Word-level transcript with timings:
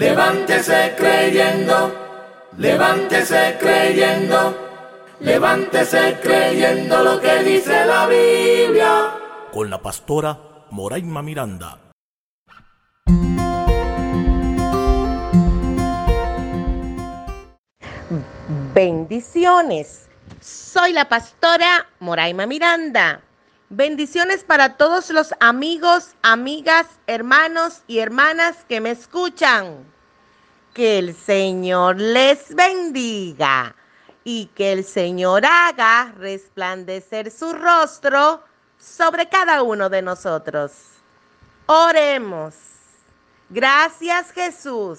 Levántese 0.00 0.94
creyendo, 0.96 1.92
levántese 2.56 3.58
creyendo, 3.60 4.56
levántese 5.20 6.18
creyendo 6.22 7.04
lo 7.04 7.20
que 7.20 7.42
dice 7.44 7.84
la 7.84 8.06
Biblia. 8.06 9.10
Con 9.52 9.68
la 9.68 9.76
pastora 9.82 10.38
Moraima 10.70 11.20
Miranda. 11.20 11.78
Bendiciones. 18.72 20.08
Soy 20.40 20.94
la 20.94 21.10
pastora 21.10 21.86
Moraima 21.98 22.46
Miranda. 22.46 23.20
Bendiciones 23.72 24.42
para 24.42 24.76
todos 24.76 25.10
los 25.10 25.32
amigos, 25.38 26.16
amigas, 26.22 26.88
hermanos 27.06 27.82
y 27.86 28.00
hermanas 28.00 28.64
que 28.68 28.80
me 28.80 28.90
escuchan. 28.90 29.84
Que 30.74 30.98
el 30.98 31.14
Señor 31.14 32.00
les 32.00 32.52
bendiga 32.52 33.76
y 34.24 34.46
que 34.56 34.72
el 34.72 34.84
Señor 34.84 35.46
haga 35.46 36.12
resplandecer 36.18 37.30
su 37.30 37.52
rostro 37.52 38.42
sobre 38.76 39.28
cada 39.28 39.62
uno 39.62 39.88
de 39.88 40.02
nosotros. 40.02 40.72
Oremos. 41.66 42.56
Gracias 43.50 44.32
Jesús. 44.32 44.98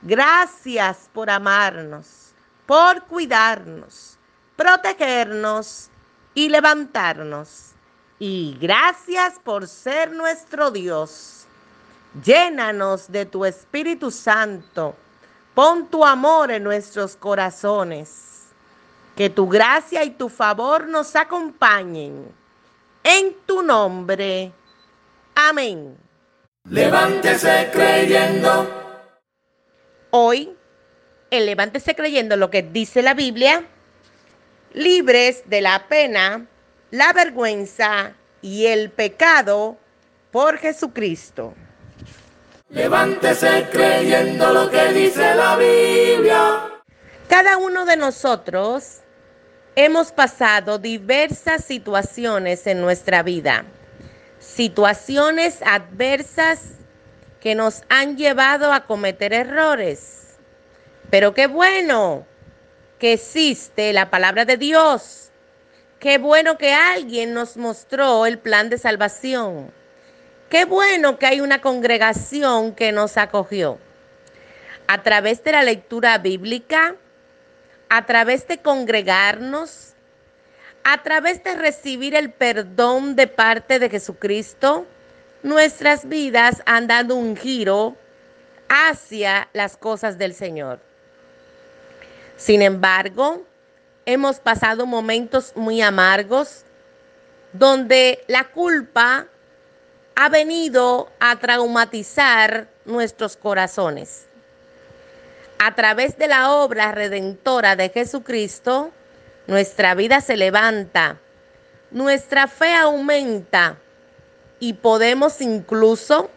Gracias 0.00 1.10
por 1.12 1.28
amarnos, 1.28 2.32
por 2.64 3.04
cuidarnos, 3.04 4.16
protegernos 4.56 5.90
y 6.34 6.48
levantarnos. 6.48 7.72
Y 8.18 8.56
gracias 8.60 9.38
por 9.42 9.66
ser 9.66 10.12
nuestro 10.12 10.70
Dios. 10.70 11.46
Llénanos 12.24 13.10
de 13.10 13.24
tu 13.24 13.44
Espíritu 13.44 14.10
Santo. 14.10 14.94
Pon 15.54 15.88
tu 15.88 16.04
amor 16.04 16.50
en 16.50 16.62
nuestros 16.62 17.16
corazones. 17.16 18.48
Que 19.16 19.30
tu 19.30 19.48
gracia 19.48 20.04
y 20.04 20.10
tu 20.10 20.28
favor 20.28 20.86
nos 20.86 21.16
acompañen. 21.16 22.32
En 23.02 23.34
tu 23.46 23.62
nombre. 23.62 24.52
Amén. 25.34 25.96
Levántese 26.68 27.70
creyendo. 27.72 28.68
Hoy, 30.10 30.54
el 31.30 31.46
levántese 31.46 31.94
creyendo 31.94 32.36
lo 32.36 32.50
que 32.50 32.62
dice 32.62 33.00
la 33.00 33.14
Biblia 33.14 33.64
libres 34.72 35.42
de 35.46 35.60
la 35.60 35.86
pena, 35.88 36.46
la 36.90 37.12
vergüenza 37.12 38.14
y 38.42 38.66
el 38.66 38.90
pecado 38.90 39.76
por 40.30 40.58
Jesucristo. 40.58 41.54
Levántese 42.68 43.66
creyendo 43.70 44.52
lo 44.52 44.70
que 44.70 44.92
dice 44.92 45.34
la 45.34 45.56
Biblia. 45.56 46.70
Cada 47.28 47.56
uno 47.56 47.84
de 47.84 47.96
nosotros 47.96 49.00
hemos 49.74 50.12
pasado 50.12 50.78
diversas 50.78 51.64
situaciones 51.64 52.66
en 52.66 52.80
nuestra 52.80 53.22
vida, 53.22 53.64
situaciones 54.38 55.62
adversas 55.62 56.60
que 57.40 57.54
nos 57.54 57.82
han 57.88 58.16
llevado 58.16 58.72
a 58.72 58.86
cometer 58.86 59.32
errores. 59.32 60.38
Pero 61.10 61.34
qué 61.34 61.46
bueno 61.46 62.26
que 63.00 63.14
existe 63.14 63.92
la 63.92 64.10
palabra 64.10 64.44
de 64.44 64.58
Dios. 64.58 65.30
Qué 65.98 66.18
bueno 66.18 66.58
que 66.58 66.72
alguien 66.72 67.34
nos 67.34 67.56
mostró 67.56 68.26
el 68.26 68.38
plan 68.38 68.68
de 68.68 68.78
salvación. 68.78 69.72
Qué 70.50 70.66
bueno 70.66 71.18
que 71.18 71.26
hay 71.26 71.40
una 71.40 71.60
congregación 71.60 72.74
que 72.74 72.92
nos 72.92 73.16
acogió. 73.16 73.78
A 74.86 75.02
través 75.02 75.42
de 75.42 75.52
la 75.52 75.62
lectura 75.62 76.18
bíblica, 76.18 76.94
a 77.88 78.04
través 78.04 78.46
de 78.46 78.58
congregarnos, 78.58 79.94
a 80.84 81.02
través 81.02 81.42
de 81.42 81.54
recibir 81.54 82.14
el 82.14 82.30
perdón 82.30 83.16
de 83.16 83.26
parte 83.26 83.78
de 83.78 83.88
Jesucristo, 83.88 84.86
nuestras 85.42 86.06
vidas 86.06 86.62
han 86.66 86.86
dado 86.86 87.16
un 87.16 87.36
giro 87.36 87.96
hacia 88.68 89.48
las 89.54 89.76
cosas 89.76 90.18
del 90.18 90.34
Señor. 90.34 90.89
Sin 92.40 92.62
embargo, 92.62 93.44
hemos 94.06 94.40
pasado 94.40 94.86
momentos 94.86 95.52
muy 95.56 95.82
amargos 95.82 96.64
donde 97.52 98.24
la 98.28 98.44
culpa 98.44 99.26
ha 100.14 100.28
venido 100.30 101.10
a 101.20 101.36
traumatizar 101.36 102.66
nuestros 102.86 103.36
corazones. 103.36 104.26
A 105.58 105.74
través 105.74 106.16
de 106.16 106.28
la 106.28 106.52
obra 106.52 106.92
redentora 106.92 107.76
de 107.76 107.90
Jesucristo, 107.90 108.90
nuestra 109.46 109.94
vida 109.94 110.22
se 110.22 110.38
levanta, 110.38 111.18
nuestra 111.90 112.48
fe 112.48 112.74
aumenta 112.74 113.76
y 114.60 114.72
podemos 114.72 115.42
incluso 115.42 116.30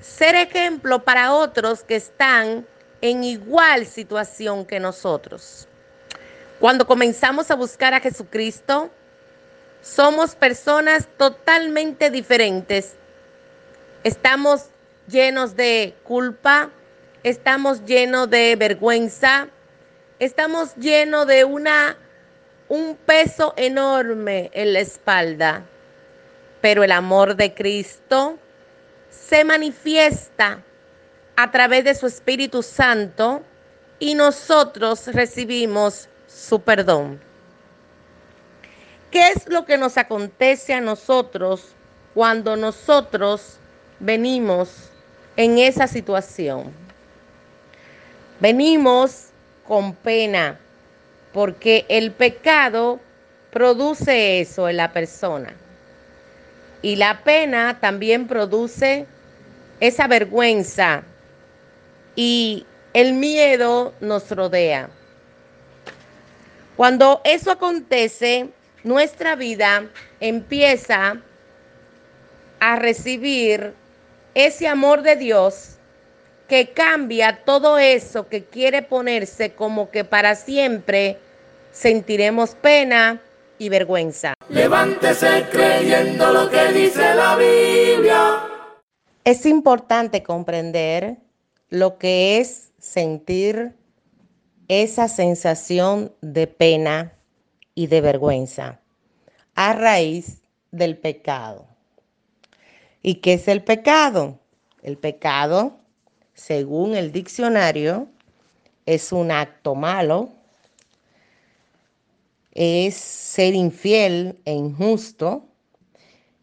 ser 0.00 0.36
ejemplo 0.36 1.04
para 1.04 1.34
otros 1.34 1.84
que 1.84 1.96
están 1.96 2.66
en 3.00 3.24
igual 3.24 3.86
situación 3.86 4.64
que 4.64 4.80
nosotros. 4.80 5.66
Cuando 6.58 6.86
comenzamos 6.86 7.50
a 7.50 7.54
buscar 7.54 7.94
a 7.94 8.00
Jesucristo, 8.00 8.90
somos 9.82 10.34
personas 10.34 11.08
totalmente 11.16 12.10
diferentes. 12.10 12.94
Estamos 14.04 14.66
llenos 15.08 15.56
de 15.56 15.94
culpa, 16.04 16.70
estamos 17.22 17.84
llenos 17.84 18.28
de 18.28 18.56
vergüenza, 18.56 19.48
estamos 20.18 20.74
llenos 20.76 21.26
de 21.26 21.44
una 21.44 21.96
un 22.70 22.96
peso 23.04 23.52
enorme 23.56 24.48
en 24.54 24.72
la 24.72 24.80
espalda. 24.80 25.64
Pero 26.60 26.84
el 26.84 26.92
amor 26.92 27.34
de 27.34 27.52
Cristo 27.52 28.38
se 29.10 29.44
manifiesta 29.44 30.62
a 31.42 31.50
través 31.50 31.84
de 31.84 31.94
su 31.94 32.06
Espíritu 32.06 32.62
Santo 32.62 33.42
y 33.98 34.14
nosotros 34.14 35.06
recibimos 35.06 36.06
su 36.26 36.60
perdón. 36.60 37.18
¿Qué 39.10 39.28
es 39.28 39.48
lo 39.48 39.64
que 39.64 39.78
nos 39.78 39.96
acontece 39.96 40.74
a 40.74 40.82
nosotros 40.82 41.68
cuando 42.12 42.56
nosotros 42.56 43.56
venimos 44.00 44.90
en 45.38 45.56
esa 45.56 45.86
situación? 45.86 46.74
Venimos 48.38 49.28
con 49.66 49.94
pena 49.94 50.60
porque 51.32 51.86
el 51.88 52.12
pecado 52.12 53.00
produce 53.50 54.42
eso 54.42 54.68
en 54.68 54.76
la 54.76 54.92
persona. 54.92 55.54
Y 56.82 56.96
la 56.96 57.24
pena 57.24 57.78
también 57.80 58.28
produce 58.28 59.06
esa 59.80 60.06
vergüenza 60.06 61.02
y 62.14 62.66
el 62.92 63.14
miedo 63.14 63.94
nos 64.00 64.30
rodea. 64.30 64.90
Cuando 66.76 67.20
eso 67.24 67.50
acontece, 67.50 68.48
nuestra 68.84 69.36
vida 69.36 69.84
empieza 70.20 71.20
a 72.58 72.76
recibir 72.76 73.74
ese 74.34 74.68
amor 74.68 75.02
de 75.02 75.16
Dios 75.16 75.76
que 76.48 76.70
cambia 76.70 77.44
todo 77.44 77.78
eso 77.78 78.28
que 78.28 78.44
quiere 78.44 78.82
ponerse 78.82 79.52
como 79.52 79.90
que 79.90 80.04
para 80.04 80.34
siempre 80.34 81.18
sentiremos 81.70 82.54
pena 82.54 83.20
y 83.58 83.68
vergüenza. 83.68 84.34
Levántese 84.48 85.46
creyendo 85.50 86.32
lo 86.32 86.50
que 86.50 86.72
dice 86.72 87.14
la 87.14 87.36
Biblia. 87.36 88.40
Es 89.22 89.46
importante 89.46 90.22
comprender 90.22 91.18
lo 91.70 91.98
que 91.98 92.38
es 92.38 92.72
sentir 92.78 93.74
esa 94.68 95.08
sensación 95.08 96.12
de 96.20 96.46
pena 96.46 97.14
y 97.74 97.86
de 97.86 98.00
vergüenza 98.00 98.80
a 99.54 99.72
raíz 99.72 100.42
del 100.72 100.98
pecado. 100.98 101.66
¿Y 103.02 103.16
qué 103.16 103.34
es 103.34 103.48
el 103.48 103.62
pecado? 103.62 104.38
El 104.82 104.98
pecado, 104.98 105.78
según 106.34 106.94
el 106.94 107.12
diccionario, 107.12 108.08
es 108.86 109.12
un 109.12 109.30
acto 109.30 109.74
malo, 109.74 110.30
es 112.52 112.96
ser 112.96 113.54
infiel 113.54 114.40
e 114.44 114.52
injusto, 114.52 115.44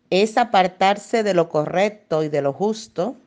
es 0.09 0.37
apartarse 0.37 1.23
de 1.23 1.33
lo 1.33 1.49
correcto 1.49 2.23
y 2.23 2.29
de 2.29 2.41
lo 2.41 2.53
justo, 2.53 3.17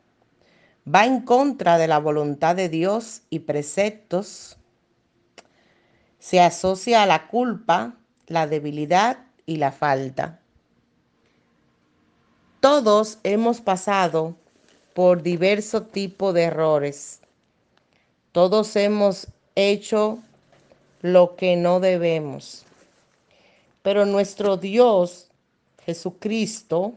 va 0.87 1.05
en 1.07 1.21
contra 1.21 1.79
de 1.79 1.89
la 1.89 1.99
voluntad 1.99 2.57
de 2.57 2.69
Dios 2.69 3.23
y 3.31 3.41
preceptos, 3.41 4.57
se 6.19 6.41
asocia 6.41 7.03
a 7.03 7.07
la 7.07 7.29
culpa, 7.29 7.97
la 8.27 8.47
debilidad 8.47 9.19
y 9.47 9.57
la 9.57 9.73
falta. 9.73 10.41
Todos 12.61 13.19
hemos 13.23 13.61
pasado 13.61 14.37
por 14.95 15.23
diversos 15.23 15.91
tipos 15.91 16.35
de 16.35 16.43
errores 16.43 17.21
Todos 18.33 18.77
hemos 18.77 19.27
hecho 19.57 20.21
lo 21.03 21.35
que 21.35 21.57
no 21.57 21.81
debemos. 21.81 22.65
Pero 23.83 24.07
nuestro 24.07 24.57
Dios, 24.57 25.31
Jesucristo, 25.85 26.95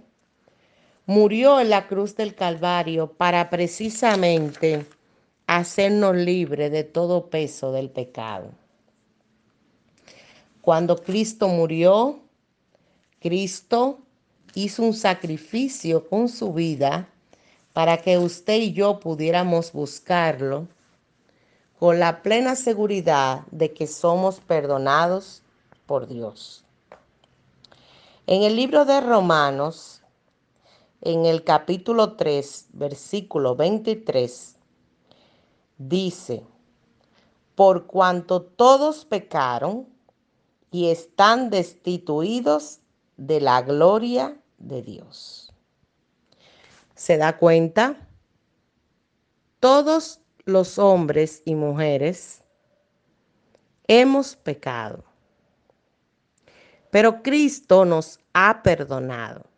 murió 1.06 1.60
en 1.60 1.70
la 1.70 1.88
cruz 1.88 2.16
del 2.16 2.36
Calvario 2.36 3.12
para 3.12 3.50
precisamente 3.50 4.86
hacernos 5.48 6.16
libres 6.16 6.72
de 6.72 6.84
todo 6.84 7.30
peso 7.30 7.72
del 7.72 7.90
pecado. 7.90 8.52
Cuando 10.62 10.96
Cristo 10.96 11.50
murió, 11.50 12.20
Cristo 13.20 14.00
hizo 14.56 14.84
un 14.84 14.94
sacrificio 14.94 16.08
con 16.08 16.30
su 16.30 16.54
vida 16.54 17.10
para 17.74 17.98
que 17.98 18.18
usted 18.18 18.62
y 18.62 18.72
yo 18.72 19.00
pudiéramos 19.00 19.74
buscarlo 19.74 20.68
con 21.80 22.00
la 22.00 22.22
plena 22.22 22.56
seguridad 22.56 23.42
de 23.52 23.74
que 23.74 23.88
somos 23.88 24.40
perdonados 24.40 25.42
por 25.86 26.08
Dios. 26.08 26.64
En 28.26 28.44
el 28.44 28.56
libro 28.56 28.86
de 28.86 29.02
Romanos, 29.02 30.03
en 31.06 31.26
el 31.26 31.44
capítulo 31.44 32.16
3, 32.16 32.68
versículo 32.72 33.58
23, 33.58 34.56
dice, 35.78 36.46
por 37.56 37.88
cuanto 37.88 38.42
todos 38.42 39.04
pecaron 39.04 39.86
y 40.72 40.90
están 40.90 41.50
destituidos 41.50 42.80
de 43.18 43.42
la 43.42 43.62
gloria 43.62 44.42
de 44.60 44.82
Dios. 44.82 45.54
¿Se 46.96 47.18
da 47.18 47.38
cuenta? 47.38 48.08
Todos 49.60 50.22
los 50.46 50.80
hombres 50.80 51.42
y 51.44 51.56
mujeres 51.56 52.42
hemos 53.88 54.38
pecado, 54.38 55.04
pero 56.92 57.22
Cristo 57.22 57.84
nos 57.84 58.22
ha 58.32 58.64
perdonado. 58.64 59.53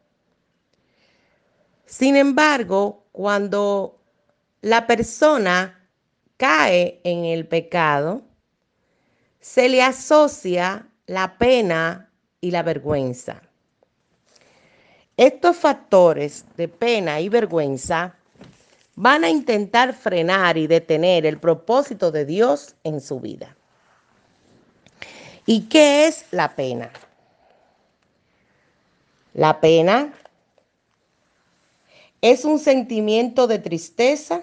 Sin 1.98 2.18
embargo, 2.18 3.06
cuando 3.14 3.98
la 4.60 4.86
persona 4.86 5.88
cae 6.36 7.00
en 7.06 7.24
el 7.24 7.48
pecado, 7.48 8.22
se 9.40 9.70
le 9.70 9.82
asocia 9.82 10.90
la 11.06 11.38
pena 11.38 12.12
y 12.42 12.52
la 12.52 12.64
vergüenza. 12.64 13.42
Estos 15.16 15.56
factores 15.56 16.44
de 16.58 16.68
pena 16.68 17.22
y 17.22 17.30
vergüenza 17.30 18.18
van 18.96 19.24
a 19.24 19.30
intentar 19.30 19.94
frenar 19.94 20.58
y 20.58 20.68
detener 20.68 21.26
el 21.26 21.40
propósito 21.40 22.12
de 22.12 22.26
Dios 22.26 22.76
en 22.84 23.00
su 23.00 23.22
vida. 23.22 23.56
¿Y 25.46 25.70
qué 25.70 26.08
es 26.08 26.26
la 26.32 26.58
pena? 26.58 26.92
La 29.34 29.62
pena 29.62 30.12
es 32.32 32.44
un 32.44 32.58
sentimiento 32.58 33.46
de 33.46 33.60
tristeza 33.60 34.42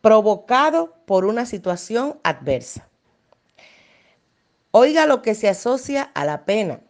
provocado 0.00 0.96
por 1.06 1.24
una 1.24 1.46
situación 1.46 2.18
adversa. 2.24 2.88
Oiga 4.72 5.06
lo 5.06 5.22
que 5.22 5.36
se 5.36 5.48
asocia 5.48 6.02
a 6.02 6.24
la 6.24 6.44
pena. 6.44 6.80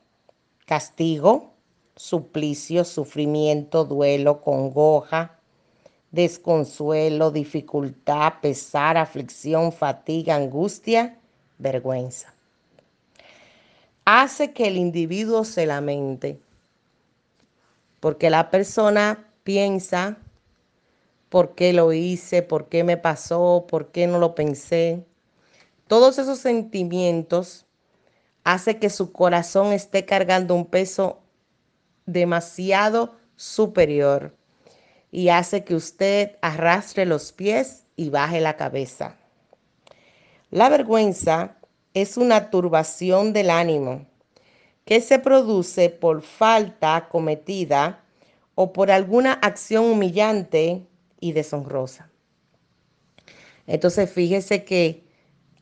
Castigo, 0.64 1.52
suplicio, 1.96 2.82
sufrimiento, 2.82 3.84
duelo, 3.84 4.40
congoja, 4.40 5.38
desconsuelo, 6.10 7.30
dificultad, 7.30 8.40
pesar, 8.40 8.96
aflicción, 8.96 9.70
fatiga, 9.70 10.34
angustia, 10.34 11.18
vergüenza. 11.58 12.32
Hace 14.06 14.54
que 14.54 14.66
el 14.66 14.78
individuo 14.78 15.44
se 15.44 15.66
lamente, 15.66 16.40
porque 18.00 18.30
la 18.30 18.50
persona 18.50 19.30
piensa, 19.42 20.18
¿por 21.28 21.54
qué 21.54 21.72
lo 21.72 21.92
hice? 21.92 22.42
¿Por 22.42 22.68
qué 22.68 22.84
me 22.84 22.96
pasó? 22.96 23.66
¿Por 23.68 23.90
qué 23.90 24.06
no 24.06 24.18
lo 24.18 24.34
pensé? 24.34 25.04
Todos 25.86 26.18
esos 26.18 26.38
sentimientos 26.38 27.66
hace 28.44 28.78
que 28.78 28.90
su 28.90 29.12
corazón 29.12 29.72
esté 29.72 30.04
cargando 30.04 30.54
un 30.54 30.66
peso 30.66 31.20
demasiado 32.06 33.16
superior 33.36 34.34
y 35.10 35.30
hace 35.30 35.64
que 35.64 35.74
usted 35.74 36.36
arrastre 36.42 37.06
los 37.06 37.32
pies 37.32 37.84
y 37.96 38.10
baje 38.10 38.40
la 38.40 38.56
cabeza. 38.56 39.16
La 40.50 40.68
vergüenza 40.68 41.56
es 41.94 42.16
una 42.16 42.50
turbación 42.50 43.32
del 43.32 43.50
ánimo 43.50 44.06
que 44.88 45.02
se 45.02 45.18
produce 45.18 45.90
por 45.90 46.22
falta 46.22 47.10
cometida 47.10 48.02
o 48.54 48.72
por 48.72 48.90
alguna 48.90 49.34
acción 49.34 49.84
humillante 49.84 50.82
y 51.20 51.32
deshonrosa. 51.32 52.08
Entonces 53.66 54.10
fíjese 54.10 54.64
que 54.64 55.04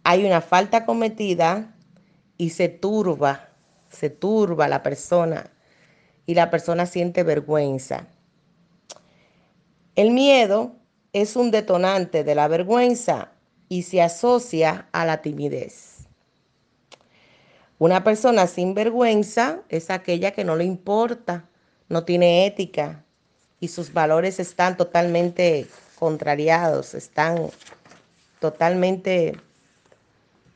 hay 0.04 0.24
una 0.24 0.40
falta 0.40 0.86
cometida 0.86 1.74
y 2.38 2.50
se 2.50 2.68
turba, 2.68 3.48
se 3.88 4.10
turba 4.10 4.68
la 4.68 4.84
persona 4.84 5.50
y 6.24 6.34
la 6.34 6.48
persona 6.48 6.86
siente 6.86 7.24
vergüenza. 7.24 8.06
El 9.96 10.12
miedo 10.12 10.76
es 11.12 11.34
un 11.34 11.50
detonante 11.50 12.22
de 12.22 12.36
la 12.36 12.46
vergüenza 12.46 13.32
y 13.68 13.82
se 13.82 14.02
asocia 14.02 14.88
a 14.92 15.04
la 15.04 15.20
timidez. 15.20 15.95
Una 17.78 18.04
persona 18.04 18.46
sin 18.46 18.72
vergüenza 18.72 19.60
es 19.68 19.90
aquella 19.90 20.30
que 20.30 20.44
no 20.44 20.56
le 20.56 20.64
importa, 20.64 21.44
no 21.90 22.04
tiene 22.04 22.46
ética 22.46 23.04
y 23.60 23.68
sus 23.68 23.92
valores 23.92 24.40
están 24.40 24.78
totalmente 24.78 25.66
contrariados, 25.98 26.94
están 26.94 27.50
totalmente 28.40 29.38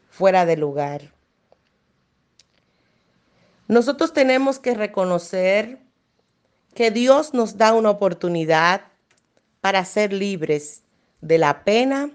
fuera 0.08 0.46
de 0.46 0.56
lugar. 0.56 1.12
Nosotros 3.68 4.14
tenemos 4.14 4.58
que 4.58 4.74
reconocer 4.74 5.78
que 6.74 6.90
Dios 6.90 7.34
nos 7.34 7.58
da 7.58 7.74
una 7.74 7.90
oportunidad 7.90 8.82
para 9.60 9.84
ser 9.84 10.14
libres 10.14 10.82
de 11.20 11.36
la 11.36 11.64
pena 11.64 12.10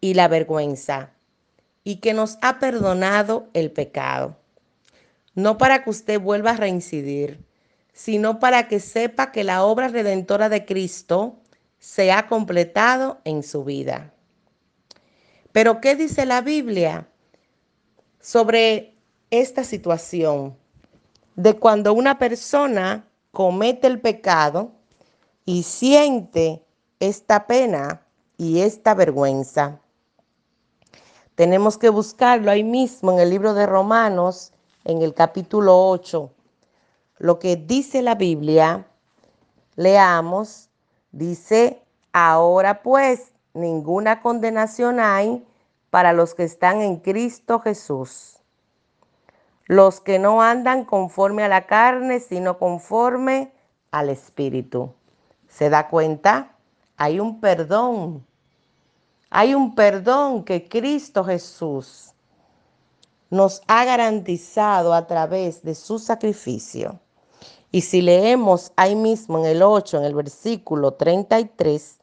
y 0.00 0.14
la 0.14 0.28
vergüenza 0.28 1.12
y 1.84 1.96
que 1.96 2.14
nos 2.14 2.38
ha 2.42 2.58
perdonado 2.58 3.48
el 3.54 3.70
pecado. 3.70 4.36
No 5.34 5.58
para 5.58 5.82
que 5.82 5.90
usted 5.90 6.20
vuelva 6.20 6.50
a 6.50 6.56
reincidir, 6.56 7.44
sino 7.92 8.38
para 8.38 8.68
que 8.68 8.80
sepa 8.80 9.32
que 9.32 9.44
la 9.44 9.64
obra 9.64 9.88
redentora 9.88 10.48
de 10.48 10.64
Cristo 10.64 11.36
se 11.78 12.12
ha 12.12 12.26
completado 12.26 13.20
en 13.24 13.42
su 13.42 13.64
vida. 13.64 14.12
Pero 15.52 15.80
¿qué 15.80 15.96
dice 15.96 16.26
la 16.26 16.40
Biblia 16.40 17.08
sobre 18.20 18.94
esta 19.30 19.64
situación 19.64 20.56
de 21.36 21.54
cuando 21.54 21.92
una 21.92 22.18
persona 22.18 23.08
comete 23.32 23.86
el 23.86 24.00
pecado 24.00 24.72
y 25.44 25.64
siente 25.64 26.62
esta 27.00 27.46
pena 27.46 28.06
y 28.36 28.60
esta 28.60 28.94
vergüenza. 28.94 29.80
Tenemos 31.34 31.78
que 31.78 31.88
buscarlo 31.88 32.50
ahí 32.50 32.62
mismo 32.62 33.12
en 33.12 33.18
el 33.18 33.30
libro 33.30 33.54
de 33.54 33.64
Romanos, 33.66 34.52
en 34.84 35.00
el 35.00 35.14
capítulo 35.14 35.88
8. 35.88 36.30
Lo 37.18 37.38
que 37.38 37.56
dice 37.56 38.02
la 38.02 38.16
Biblia, 38.16 38.86
leamos, 39.76 40.68
dice, 41.10 41.82
ahora 42.12 42.82
pues 42.82 43.32
ninguna 43.54 44.20
condenación 44.20 45.00
hay 45.00 45.46
para 45.88 46.12
los 46.12 46.34
que 46.34 46.44
están 46.44 46.82
en 46.82 46.96
Cristo 46.96 47.60
Jesús. 47.60 48.38
Los 49.64 50.00
que 50.00 50.18
no 50.18 50.42
andan 50.42 50.84
conforme 50.84 51.44
a 51.44 51.48
la 51.48 51.66
carne, 51.66 52.20
sino 52.20 52.58
conforme 52.58 53.52
al 53.90 54.10
Espíritu. 54.10 54.92
¿Se 55.48 55.70
da 55.70 55.88
cuenta? 55.88 56.56
Hay 56.96 57.20
un 57.20 57.40
perdón. 57.40 58.26
Hay 59.34 59.54
un 59.54 59.74
perdón 59.74 60.44
que 60.44 60.68
Cristo 60.68 61.24
Jesús 61.24 62.12
nos 63.30 63.62
ha 63.66 63.82
garantizado 63.86 64.92
a 64.92 65.06
través 65.06 65.62
de 65.62 65.74
su 65.74 65.98
sacrificio. 65.98 67.00
Y 67.70 67.80
si 67.80 68.02
leemos 68.02 68.72
ahí 68.76 68.94
mismo 68.94 69.38
en 69.38 69.46
el 69.46 69.62
8, 69.62 69.96
en 69.96 70.04
el 70.04 70.14
versículo 70.14 70.92
33, 70.92 71.96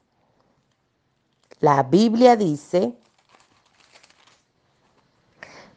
la 1.60 1.84
Biblia 1.84 2.36
dice 2.36 2.98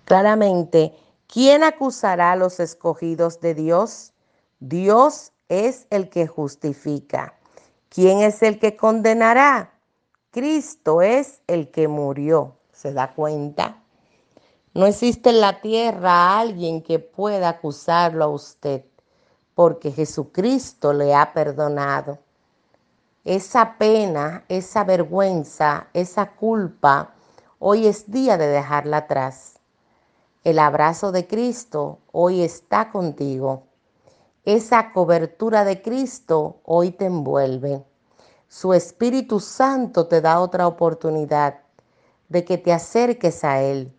claramente, 0.06 0.96
¿quién 1.26 1.64
acusará 1.64 2.32
a 2.32 2.36
los 2.36 2.60
escogidos 2.60 3.40
de 3.40 3.54
Dios? 3.54 4.14
Dios 4.58 5.32
es 5.50 5.86
el 5.90 6.08
que 6.08 6.26
justifica. 6.26 7.38
¿Quién 7.90 8.20
es 8.20 8.42
el 8.42 8.58
que 8.58 8.74
condenará? 8.74 9.71
Cristo 10.32 11.02
es 11.02 11.42
el 11.46 11.70
que 11.70 11.88
murió. 11.88 12.56
¿Se 12.72 12.94
da 12.94 13.12
cuenta? 13.12 13.82
No 14.72 14.86
existe 14.86 15.28
en 15.28 15.42
la 15.42 15.60
tierra 15.60 16.38
alguien 16.38 16.82
que 16.82 16.98
pueda 16.98 17.50
acusarlo 17.50 18.24
a 18.24 18.28
usted, 18.28 18.82
porque 19.54 19.92
Jesucristo 19.92 20.94
le 20.94 21.14
ha 21.14 21.34
perdonado. 21.34 22.18
Esa 23.26 23.76
pena, 23.76 24.46
esa 24.48 24.84
vergüenza, 24.84 25.88
esa 25.92 26.30
culpa, 26.30 27.12
hoy 27.58 27.86
es 27.86 28.10
día 28.10 28.38
de 28.38 28.46
dejarla 28.46 28.96
atrás. 28.96 29.58
El 30.44 30.58
abrazo 30.58 31.12
de 31.12 31.26
Cristo 31.26 31.98
hoy 32.10 32.40
está 32.40 32.90
contigo. 32.90 33.64
Esa 34.46 34.94
cobertura 34.94 35.66
de 35.66 35.82
Cristo 35.82 36.62
hoy 36.64 36.90
te 36.90 37.04
envuelve. 37.04 37.84
Su 38.52 38.74
Espíritu 38.74 39.40
Santo 39.40 40.08
te 40.08 40.20
da 40.20 40.38
otra 40.38 40.66
oportunidad 40.66 41.60
de 42.28 42.44
que 42.44 42.58
te 42.58 42.70
acerques 42.70 43.44
a 43.44 43.62
Él. 43.62 43.90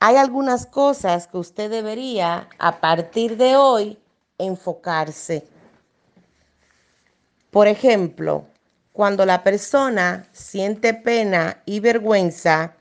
Hay 0.00 0.16
algunas 0.16 0.66
cosas 0.66 1.28
que 1.28 1.38
usted 1.38 1.70
debería 1.70 2.48
a 2.58 2.80
partir 2.80 3.36
de 3.36 3.54
hoy 3.54 3.96
enfocarse. 4.38 5.46
Por 7.52 7.68
ejemplo, 7.68 8.44
cuando 8.92 9.24
la 9.24 9.44
persona 9.44 10.28
siente 10.32 10.92
pena 10.92 11.62
y 11.64 11.78
vergüenza, 11.78 12.74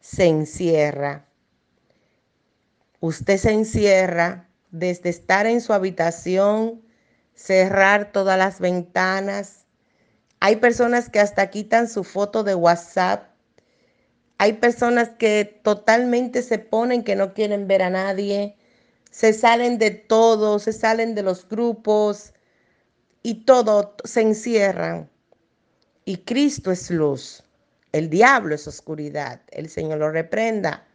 se 0.00 0.24
encierra. 0.24 1.26
Usted 3.00 3.36
se 3.36 3.52
encierra 3.52 4.48
desde 4.70 5.10
estar 5.10 5.44
en 5.44 5.60
su 5.60 5.74
habitación, 5.74 6.80
cerrar 7.34 8.10
todas 8.10 8.38
las 8.38 8.58
ventanas, 8.58 9.66
hay 10.40 10.56
personas 10.56 11.10
que 11.10 11.20
hasta 11.20 11.50
quitan 11.50 11.88
su 11.88 12.04
foto 12.04 12.44
de 12.44 12.54
WhatsApp. 12.54 13.28
Hay 14.38 14.54
personas 14.54 15.10
que 15.18 15.60
totalmente 15.62 16.42
se 16.42 16.58
ponen 16.58 17.02
que 17.02 17.16
no 17.16 17.34
quieren 17.34 17.66
ver 17.66 17.82
a 17.82 17.90
nadie. 17.90 18.56
Se 19.10 19.32
salen 19.32 19.78
de 19.78 19.90
todo, 19.90 20.58
se 20.58 20.72
salen 20.72 21.14
de 21.14 21.22
los 21.22 21.48
grupos 21.48 22.34
y 23.22 23.44
todo 23.44 23.96
se 24.04 24.20
encierran. 24.20 25.10
Y 26.04 26.18
Cristo 26.18 26.70
es 26.70 26.90
luz. 26.90 27.42
El 27.90 28.08
diablo 28.08 28.54
es 28.54 28.68
oscuridad. 28.68 29.40
El 29.48 29.68
Señor 29.68 29.98
lo 29.98 30.10
reprenda. 30.10 30.86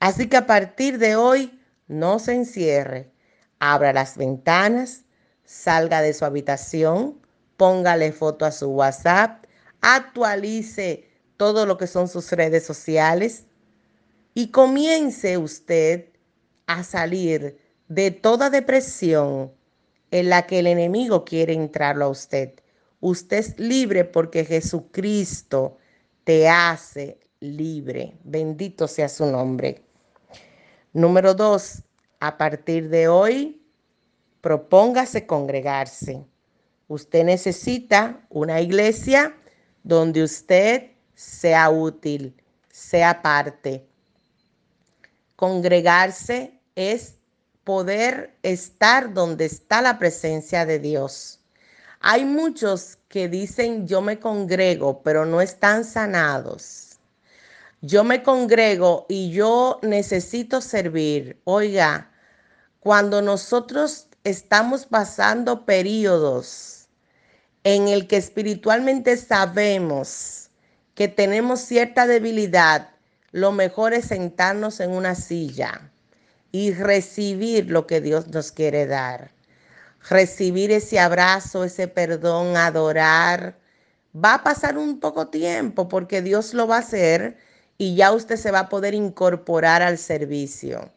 Así 0.00 0.28
que 0.28 0.38
a 0.38 0.46
partir 0.46 0.98
de 0.98 1.16
hoy, 1.16 1.60
no 1.86 2.18
se 2.18 2.34
encierre. 2.34 3.10
Abra 3.58 3.92
las 3.92 4.16
ventanas, 4.16 5.04
salga 5.44 6.00
de 6.00 6.14
su 6.14 6.24
habitación, 6.24 7.23
póngale 7.56 8.12
foto 8.12 8.44
a 8.44 8.52
su 8.52 8.70
WhatsApp, 8.70 9.44
actualice 9.80 11.08
todo 11.36 11.66
lo 11.66 11.76
que 11.76 11.86
son 11.86 12.08
sus 12.08 12.32
redes 12.32 12.64
sociales 12.64 13.44
y 14.34 14.48
comience 14.48 15.38
usted 15.38 16.10
a 16.66 16.82
salir 16.82 17.58
de 17.88 18.10
toda 18.10 18.50
depresión 18.50 19.52
en 20.10 20.28
la 20.30 20.46
que 20.46 20.60
el 20.60 20.66
enemigo 20.66 21.24
quiere 21.24 21.52
entrarlo 21.52 22.06
a 22.06 22.08
usted. 22.08 22.54
Usted 23.00 23.38
es 23.38 23.58
libre 23.58 24.04
porque 24.04 24.44
Jesucristo 24.44 25.76
te 26.24 26.48
hace 26.48 27.18
libre. 27.40 28.16
Bendito 28.24 28.88
sea 28.88 29.08
su 29.08 29.26
nombre. 29.26 29.82
Número 30.92 31.34
dos, 31.34 31.82
a 32.20 32.38
partir 32.38 32.88
de 32.88 33.08
hoy, 33.08 33.60
propóngase 34.40 35.26
congregarse. 35.26 36.24
Usted 36.88 37.24
necesita 37.24 38.20
una 38.28 38.60
iglesia 38.60 39.34
donde 39.82 40.22
usted 40.22 40.90
sea 41.14 41.70
útil, 41.70 42.34
sea 42.70 43.22
parte. 43.22 43.86
Congregarse 45.36 46.60
es 46.74 47.14
poder 47.64 48.36
estar 48.42 49.12
donde 49.14 49.46
está 49.46 49.80
la 49.80 49.98
presencia 49.98 50.66
de 50.66 50.78
Dios. 50.78 51.40
Hay 52.00 52.24
muchos 52.26 52.98
que 53.08 53.28
dicen 53.28 53.86
yo 53.88 54.02
me 54.02 54.18
congrego, 54.18 55.02
pero 55.02 55.24
no 55.24 55.40
están 55.40 55.84
sanados. 55.84 56.98
Yo 57.80 58.04
me 58.04 58.22
congrego 58.22 59.06
y 59.08 59.30
yo 59.30 59.78
necesito 59.82 60.60
servir. 60.60 61.40
Oiga, 61.44 62.10
cuando 62.80 63.22
nosotros 63.22 64.08
estamos 64.24 64.86
pasando 64.86 65.66
periodos 65.66 66.88
en 67.62 67.88
el 67.88 68.06
que 68.06 68.16
espiritualmente 68.16 69.16
sabemos 69.18 70.50
que 70.94 71.08
tenemos 71.08 71.60
cierta 71.60 72.06
debilidad, 72.06 72.88
lo 73.32 73.52
mejor 73.52 73.92
es 73.92 74.06
sentarnos 74.06 74.80
en 74.80 74.90
una 74.90 75.14
silla 75.14 75.92
y 76.52 76.72
recibir 76.72 77.70
lo 77.70 77.86
que 77.86 78.00
Dios 78.00 78.28
nos 78.28 78.52
quiere 78.52 78.86
dar. 78.86 79.32
Recibir 80.08 80.70
ese 80.70 81.00
abrazo, 81.00 81.64
ese 81.64 81.88
perdón, 81.88 82.56
adorar. 82.56 83.58
Va 84.14 84.34
a 84.34 84.44
pasar 84.44 84.78
un 84.78 85.00
poco 85.00 85.28
tiempo 85.28 85.88
porque 85.88 86.22
Dios 86.22 86.54
lo 86.54 86.66
va 86.66 86.76
a 86.76 86.80
hacer 86.80 87.36
y 87.76 87.96
ya 87.96 88.12
usted 88.12 88.36
se 88.36 88.52
va 88.52 88.60
a 88.60 88.68
poder 88.68 88.94
incorporar 88.94 89.82
al 89.82 89.98
servicio. 89.98 90.92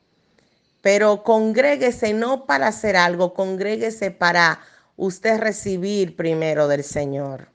Pero 0.87 1.21
congréguese 1.21 2.13
no 2.13 2.45
para 2.45 2.67
hacer 2.67 2.95
algo, 2.95 3.33
congréguese 3.33 4.09
para 4.09 4.61
usted 4.95 5.37
recibir 5.37 6.15
primero 6.15 6.69
del 6.69 6.81
Señor. 6.81 7.49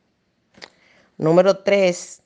Número 1.17 1.63
tres, 1.63 2.21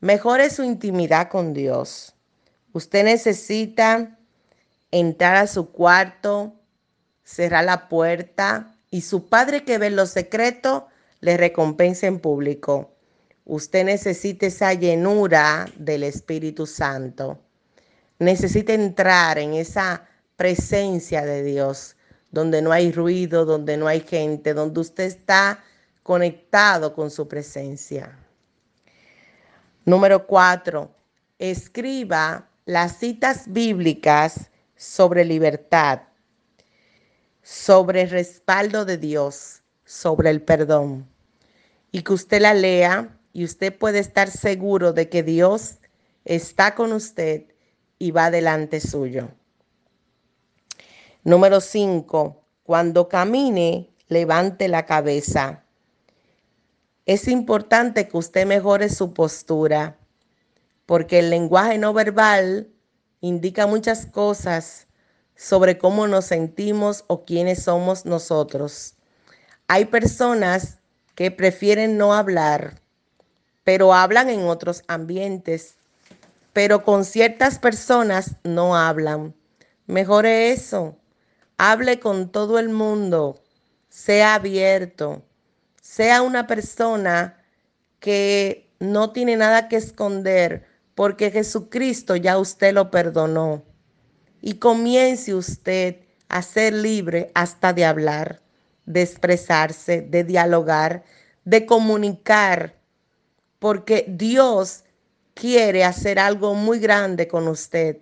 mejore 0.00 0.50
su 0.50 0.64
intimidad 0.64 1.30
con 1.30 1.54
Dios. 1.54 2.14
Usted 2.74 3.04
necesita 3.04 4.18
entrar 4.90 5.36
a 5.36 5.46
su 5.46 5.72
cuarto, 5.72 6.52
cerrar 7.24 7.64
la 7.64 7.88
puerta 7.88 8.74
y 8.90 9.00
su 9.00 9.30
Padre 9.30 9.64
que 9.64 9.78
ve 9.78 9.86
en 9.86 9.96
lo 9.96 10.04
secreto 10.04 10.88
le 11.20 11.38
recompensa 11.38 12.06
en 12.06 12.20
público. 12.20 12.92
Usted 13.46 13.86
necesita 13.86 14.44
esa 14.44 14.74
llenura 14.74 15.64
del 15.78 16.02
Espíritu 16.02 16.66
Santo. 16.66 17.38
Necesita 18.18 18.74
entrar 18.74 19.38
en 19.38 19.54
esa 19.54 20.07
presencia 20.38 21.26
de 21.26 21.42
Dios 21.42 21.96
donde 22.30 22.62
no 22.62 22.70
hay 22.70 22.92
ruido, 22.92 23.44
donde 23.44 23.76
no 23.76 23.88
hay 23.88 24.00
gente, 24.00 24.54
donde 24.54 24.80
usted 24.80 25.04
está 25.04 25.64
conectado 26.04 26.94
con 26.94 27.10
su 27.10 27.26
presencia. 27.26 28.16
Número 29.84 30.26
cuatro, 30.26 30.94
escriba 31.40 32.48
las 32.66 32.98
citas 32.98 33.44
bíblicas 33.48 34.50
sobre 34.76 35.24
libertad, 35.24 36.02
sobre 37.42 38.06
respaldo 38.06 38.84
de 38.84 38.96
Dios, 38.96 39.62
sobre 39.84 40.30
el 40.30 40.40
perdón. 40.40 41.08
Y 41.90 42.02
que 42.02 42.12
usted 42.12 42.42
la 42.42 42.54
lea 42.54 43.18
y 43.32 43.44
usted 43.44 43.76
puede 43.76 43.98
estar 43.98 44.30
seguro 44.30 44.92
de 44.92 45.08
que 45.08 45.24
Dios 45.24 45.78
está 46.24 46.76
con 46.76 46.92
usted 46.92 47.44
y 47.98 48.12
va 48.12 48.30
delante 48.30 48.80
suyo. 48.80 49.30
Número 51.28 51.60
5. 51.60 52.42
Cuando 52.62 53.10
camine, 53.10 53.90
levante 54.08 54.66
la 54.66 54.86
cabeza. 54.86 55.62
Es 57.04 57.28
importante 57.28 58.08
que 58.08 58.16
usted 58.16 58.46
mejore 58.46 58.88
su 58.88 59.12
postura, 59.12 59.98
porque 60.86 61.18
el 61.18 61.28
lenguaje 61.28 61.76
no 61.76 61.92
verbal 61.92 62.70
indica 63.20 63.66
muchas 63.66 64.06
cosas 64.06 64.86
sobre 65.36 65.76
cómo 65.76 66.06
nos 66.06 66.24
sentimos 66.24 67.04
o 67.08 67.26
quiénes 67.26 67.62
somos 67.62 68.06
nosotros. 68.06 68.94
Hay 69.66 69.84
personas 69.84 70.78
que 71.14 71.30
prefieren 71.30 71.98
no 71.98 72.14
hablar, 72.14 72.80
pero 73.64 73.92
hablan 73.92 74.30
en 74.30 74.46
otros 74.46 74.82
ambientes, 74.88 75.76
pero 76.54 76.84
con 76.84 77.04
ciertas 77.04 77.58
personas 77.58 78.36
no 78.44 78.74
hablan. 78.74 79.34
Mejore 79.86 80.52
eso. 80.52 80.97
Hable 81.58 81.98
con 81.98 82.30
todo 82.30 82.60
el 82.60 82.68
mundo, 82.68 83.42
sea 83.88 84.34
abierto, 84.34 85.24
sea 85.82 86.22
una 86.22 86.46
persona 86.46 87.42
que 87.98 88.70
no 88.78 89.10
tiene 89.10 89.36
nada 89.36 89.68
que 89.68 89.74
esconder 89.74 90.64
porque 90.94 91.32
Jesucristo 91.32 92.14
ya 92.14 92.38
usted 92.38 92.72
lo 92.72 92.92
perdonó. 92.92 93.64
Y 94.40 94.54
comience 94.54 95.34
usted 95.34 95.96
a 96.28 96.42
ser 96.42 96.74
libre 96.74 97.32
hasta 97.34 97.72
de 97.72 97.84
hablar, 97.84 98.40
de 98.86 99.02
expresarse, 99.02 100.00
de 100.00 100.22
dialogar, 100.22 101.02
de 101.44 101.66
comunicar, 101.66 102.78
porque 103.58 104.04
Dios 104.06 104.84
quiere 105.34 105.84
hacer 105.84 106.20
algo 106.20 106.54
muy 106.54 106.78
grande 106.78 107.26
con 107.26 107.48
usted, 107.48 107.98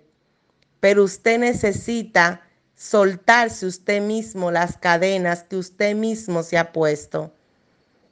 pero 0.79 1.03
usted 1.03 1.39
necesita 1.39 2.46
soltarse 2.77 3.65
usted 3.65 4.01
mismo 4.01 4.51
las 4.51 4.77
cadenas 4.77 5.43
que 5.43 5.57
usted 5.57 5.95
mismo 5.95 6.43
se 6.43 6.57
ha 6.57 6.71
puesto. 6.71 7.33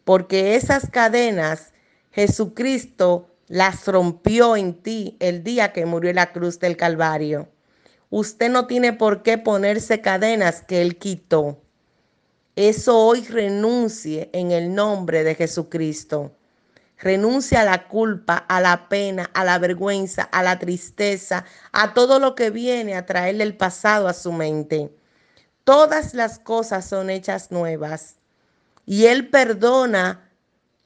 Porque 0.04 0.56
esas 0.56 0.90
cadenas 0.90 1.72
Jesucristo 2.12 3.30
las 3.48 3.86
rompió 3.86 4.56
en 4.56 4.74
ti 4.74 5.18
el 5.20 5.44
día 5.44 5.72
que 5.72 5.86
murió 5.86 6.10
en 6.10 6.16
la 6.16 6.32
cruz 6.32 6.60
del 6.60 6.78
Calvario. 6.78 7.48
Usted 8.10 8.50
no 8.50 8.66
tiene 8.66 8.94
por 8.94 9.22
qué 9.22 9.38
ponerse 9.38 10.02
cadenas 10.02 10.64
que 10.64 10.82
Él 10.82 10.98
quitó. 10.98 11.62
Eso 12.56 12.98
hoy 12.98 13.22
renuncie 13.22 14.30
en 14.34 14.52
el 14.52 14.74
nombre 14.74 15.24
de 15.24 15.36
Jesucristo. 15.36 16.32
Renuncia 16.98 17.62
a 17.62 17.66
la 17.66 17.88
culpa, 17.88 18.38
a 18.38 18.62
la 18.62 18.88
pena, 18.88 19.30
a 19.34 19.44
la 19.44 19.60
vergüenza, 19.60 20.24
a 20.24 20.44
la 20.44 20.60
tristeza, 20.60 21.46
a 21.74 21.94
todo 21.94 22.20
lo 22.20 22.36
que 22.36 22.50
viene 22.50 22.96
a 22.96 23.06
traerle 23.06 23.44
el 23.44 23.58
pasado 23.58 24.08
a 24.08 24.14
su 24.14 24.32
mente. 24.32 24.96
Todas 25.66 26.14
las 26.14 26.40
cosas 26.40 26.86
son 26.86 27.10
hechas 27.10 27.52
nuevas 27.52 28.16
y 28.86 29.06
Él 29.06 29.30
perdona 29.30 30.30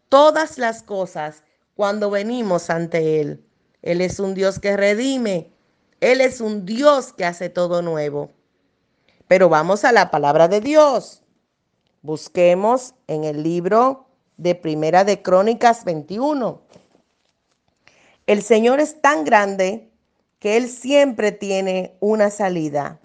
todas 0.10 0.58
las 0.58 0.82
cosas 0.82 1.44
cuando 1.76 2.10
venimos 2.10 2.70
ante 2.70 3.22
Él. 3.22 3.46
Él 3.82 4.02
es 4.02 4.20
un 4.20 4.34
Dios 4.34 4.60
que 4.60 4.76
redime, 4.76 5.54
Él 6.02 6.22
es 6.22 6.42
un 6.42 6.66
Dios 6.66 7.14
que 7.14 7.26
hace 7.26 7.50
todo 7.50 7.82
nuevo. 7.82 8.32
Pero 9.28 9.48
vamos 9.48 9.86
a 9.86 9.92
la 9.92 10.10
palabra 10.10 10.48
de 10.48 10.60
Dios. 10.60 11.22
Busquemos 12.02 12.96
en 13.08 13.26
el 13.26 13.44
libro 13.44 14.09
de 14.40 14.56
Primera 14.56 15.04
de 15.04 15.22
Crónicas 15.22 15.84
21. 15.84 16.62
El 18.26 18.42
Señor 18.42 18.80
es 18.80 19.02
tan 19.02 19.26
grande 19.26 19.90
que 20.40 20.56
Él 20.56 20.70
siempre 20.70 21.34
tiene 21.34 21.96
una 22.00 22.30
salida. 22.30 23.00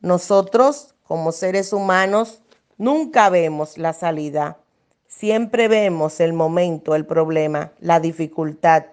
Nosotros, 0.00 0.94
como 1.04 1.32
seres 1.32 1.74
humanos, 1.74 2.40
nunca 2.78 3.28
vemos 3.28 3.76
la 3.76 3.92
salida. 3.92 4.58
Siempre 5.06 5.68
vemos 5.68 6.20
el 6.20 6.32
momento, 6.32 6.94
el 6.94 7.04
problema, 7.04 7.72
la 7.78 8.00
dificultad, 8.00 8.86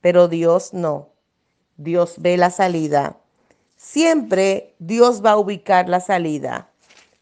pero 0.00 0.28
Dios 0.28 0.72
no. 0.72 1.10
Dios 1.76 2.14
ve 2.18 2.38
la 2.38 2.50
salida. 2.50 3.18
Siempre 3.76 4.74
Dios 4.78 5.22
va 5.22 5.32
a 5.32 5.38
ubicar 5.38 5.90
la 5.90 6.00
salida. 6.00 6.68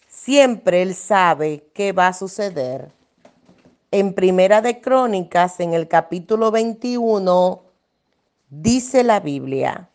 Siempre 0.09 0.83
Él 0.83 0.95
sabe 0.95 1.65
qué 1.75 1.93
va 1.93 2.09
a 2.09 2.13
suceder. 2.13 3.00
En 3.93 4.15
Primera 4.15 4.63
de 4.63 4.81
Crónicas, 4.81 5.59
en 5.59 5.75
el 5.75 5.89
capítulo 5.89 6.53
21, 6.53 7.65
dice 8.49 9.03
la 9.03 9.19
Biblia, 9.19 9.91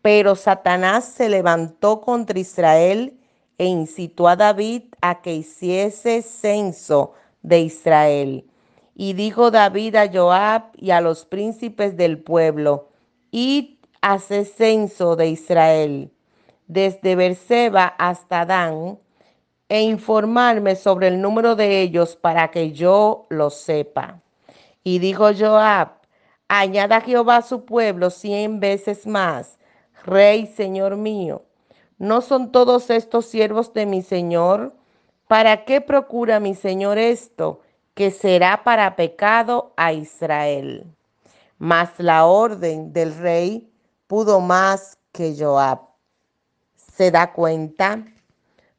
pero 0.00 0.36
Satanás 0.36 1.06
se 1.06 1.28
levantó 1.28 2.00
contra 2.02 2.38
Israel 2.38 3.18
e 3.58 3.64
incitó 3.64 4.28
a 4.28 4.36
David 4.36 4.84
a 5.00 5.22
que 5.22 5.34
hiciese 5.34 6.22
censo 6.22 7.14
de 7.42 7.62
Israel. 7.62 8.46
Y 8.94 9.14
dijo 9.14 9.50
David 9.50 9.96
a 9.96 10.08
Joab 10.08 10.70
y 10.76 10.92
a 10.92 11.00
los 11.00 11.24
príncipes 11.24 11.96
del 11.96 12.22
pueblo, 12.22 12.90
id 13.32 13.78
hace 14.02 14.44
censo 14.44 15.16
de 15.16 15.30
Israel, 15.30 16.12
desde 16.68 17.16
Berseba 17.16 17.86
hasta 17.98 18.46
Dan, 18.46 19.00
e 19.68 19.82
informarme 19.82 20.76
sobre 20.76 21.08
el 21.08 21.20
número 21.20 21.56
de 21.56 21.80
ellos 21.80 22.16
para 22.16 22.50
que 22.50 22.72
yo 22.72 23.26
lo 23.30 23.50
sepa. 23.50 24.20
Y 24.84 24.98
dijo 25.00 25.30
Joab, 25.36 26.00
añada 26.48 27.00
Jehová 27.00 27.38
a 27.38 27.42
su 27.42 27.64
pueblo 27.64 28.10
cien 28.10 28.60
veces 28.60 29.06
más, 29.06 29.58
Rey, 30.04 30.46
Señor 30.46 30.96
mío. 30.96 31.42
¿No 31.98 32.20
son 32.20 32.52
todos 32.52 32.90
estos 32.90 33.26
siervos 33.26 33.72
de 33.72 33.86
mi 33.86 34.02
Señor? 34.02 34.74
¿Para 35.26 35.64
qué 35.64 35.80
procura 35.80 36.38
mi 36.38 36.54
Señor 36.54 36.98
esto? 36.98 37.60
Que 37.94 38.10
será 38.10 38.62
para 38.62 38.94
pecado 38.94 39.72
a 39.76 39.92
Israel. 39.92 40.86
Mas 41.58 41.90
la 41.98 42.26
orden 42.26 42.92
del 42.92 43.16
rey 43.16 43.72
pudo 44.06 44.40
más 44.40 44.98
que 45.10 45.34
Joab. 45.36 45.80
¿Se 46.76 47.10
da 47.10 47.32
cuenta? 47.32 48.04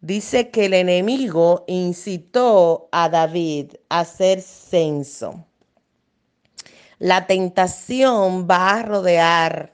Dice 0.02 0.50
que 0.50 0.66
el 0.66 0.74
enemigo 0.74 1.64
incitó 1.68 2.90
a 2.92 3.10
David 3.10 3.74
a 3.90 4.02
hacer 4.02 4.42
censo. 4.42 5.46
La 7.00 7.28
tentación 7.28 8.48
va 8.50 8.72
a 8.72 8.84
rodear, 8.84 9.74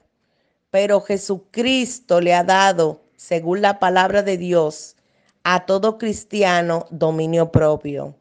pero 0.70 1.00
Jesucristo 1.00 2.20
le 2.20 2.34
ha 2.34 2.44
dado, 2.44 3.02
según 3.16 3.62
la 3.62 3.78
palabra 3.78 4.22
de 4.22 4.36
Dios, 4.36 4.96
a 5.42 5.66
todo 5.66 5.98
cristiano 5.98 6.86
dominio 6.90 7.50
propio. 7.52 8.14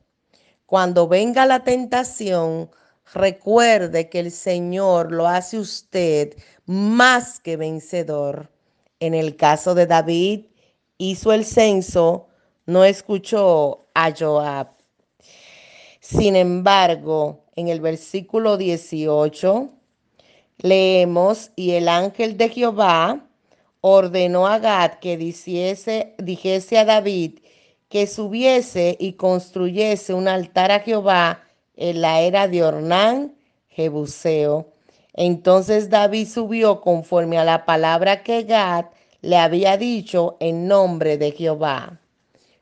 Cuando 0.65 1.07
venga 1.07 1.45
la 1.45 1.63
tentación, 1.63 2.69
recuerde 3.13 4.09
que 4.09 4.19
el 4.19 4.31
Señor 4.31 5.11
lo 5.11 5.27
hace 5.27 5.59
usted 5.59 6.35
más 6.65 7.39
que 7.39 7.57
vencedor. 7.57 8.49
En 8.99 9.13
el 9.13 9.35
caso 9.35 9.75
de 9.75 9.85
David, 9.85 10.45
hizo 11.11 11.33
el 11.33 11.45
censo, 11.45 12.27
no 12.65 12.83
escuchó 12.83 13.87
a 13.93 14.13
Joab. 14.17 14.69
Sin 15.99 16.35
embargo, 16.35 17.45
en 17.55 17.67
el 17.67 17.81
versículo 17.81 18.57
18 18.57 19.69
leemos, 20.57 21.51
y 21.55 21.71
el 21.71 21.87
ángel 21.87 22.37
de 22.37 22.49
Jehová 22.49 23.27
ordenó 23.81 24.47
a 24.47 24.59
Gad 24.59 24.93
que 24.95 25.17
dijese, 25.17 26.15
a 26.77 26.85
David 26.85 27.39
que 27.89 28.07
subiese 28.07 28.95
y 28.99 29.13
construyese 29.13 30.13
un 30.13 30.27
altar 30.27 30.71
a 30.71 30.79
Jehová 30.79 31.43
en 31.75 32.01
la 32.01 32.21
era 32.21 32.47
de 32.47 32.63
Ornán, 32.63 33.35
Jebuseo. 33.67 34.67
Entonces 35.13 35.89
David 35.89 36.27
subió 36.27 36.81
conforme 36.81 37.37
a 37.37 37.45
la 37.45 37.65
palabra 37.65 38.23
que 38.23 38.43
Gad 38.43 38.85
le 39.23 39.38
había 39.38 39.77
dicho 39.77 40.36
en 40.41 40.67
nombre 40.67 41.17
de 41.17 41.31
Jehová. 41.31 41.97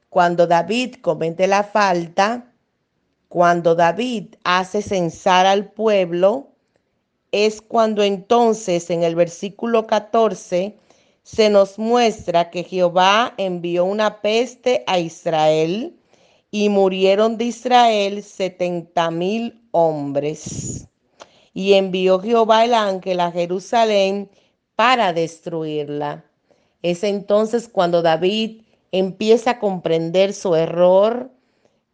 Cuando 0.09 0.45
David 0.45 0.97
comete 1.01 1.47
la 1.47 1.63
falta, 1.63 2.53
cuando 3.29 3.73
David 3.73 4.35
hace 4.43 4.83
censar 4.83 5.47
al 5.47 5.71
pueblo, 5.71 6.49
es 7.31 7.61
cuando 7.61 8.03
entonces 8.03 8.91
en 8.91 9.01
el 9.01 9.15
versículo 9.15 9.87
14 9.87 10.77
se 11.23 11.49
nos 11.49 11.79
muestra 11.79 12.51
que 12.51 12.63
Jehová 12.63 13.33
envió 13.37 13.83
una 13.83 14.21
peste 14.21 14.83
a 14.85 14.99
Israel 14.99 15.97
y 16.51 16.69
murieron 16.69 17.37
de 17.37 17.45
Israel 17.45 18.21
setenta 18.21 19.09
mil 19.09 19.67
hombres. 19.71 20.87
Y 21.55 21.73
envió 21.73 22.19
Jehová 22.19 22.65
el 22.65 22.75
ángel 22.75 23.19
a 23.19 23.31
Jerusalén 23.31 24.29
para 24.75 25.11
destruirla. 25.11 26.23
Es 26.81 27.03
entonces 27.03 27.69
cuando 27.69 28.01
David 28.01 28.61
empieza 28.91 29.51
a 29.51 29.59
comprender 29.59 30.33
su 30.33 30.55
error. 30.55 31.29